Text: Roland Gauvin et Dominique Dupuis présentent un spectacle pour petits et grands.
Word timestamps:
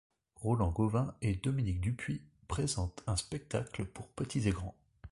Roland 0.37 0.71
Gauvin 0.71 1.13
et 1.21 1.35
Dominique 1.35 1.79
Dupuis 1.79 2.23
présentent 2.47 3.03
un 3.05 3.15
spectacle 3.15 3.85
pour 3.85 4.07
petits 4.07 4.47
et 4.47 4.51
grands. 4.51 4.73